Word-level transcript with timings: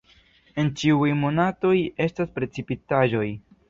En 0.63 0.71
ĉiuj 0.79 1.11
monatoj 1.25 1.77
estas 2.09 2.37
precipitaĵoj. 2.41 3.29